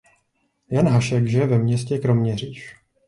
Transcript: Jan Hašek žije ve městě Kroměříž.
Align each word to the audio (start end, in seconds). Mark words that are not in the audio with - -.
Jan 0.71 0.87
Hašek 0.87 1.25
žije 1.27 1.47
ve 1.47 1.57
městě 1.59 1.97
Kroměříž. 1.97 2.75